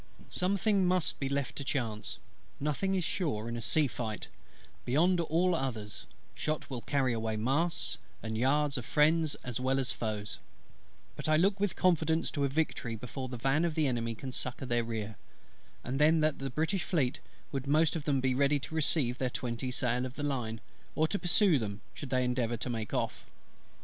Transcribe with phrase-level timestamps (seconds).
[0.31, 2.17] Something must be left to chance:
[2.59, 4.29] nothing is sure in a sea fight,
[4.83, 9.91] beyond all others; shot will carry away masts and yards of friends as well as
[9.91, 10.39] foes:
[11.15, 14.33] but I look with confidence to a victory before the van of the Enemy could
[14.33, 15.17] succour their rear;
[15.83, 17.19] and then that the British Fleet
[17.51, 20.61] would most of them be ready to receive their twenty sail of the line,
[20.95, 23.27] or to pursue them should they endeavour to make off.